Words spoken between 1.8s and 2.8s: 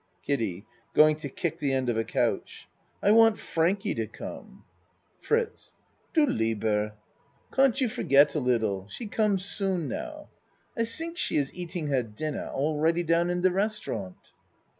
of a couch.)